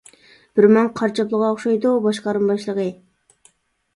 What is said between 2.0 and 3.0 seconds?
باشقارما باشلىقى!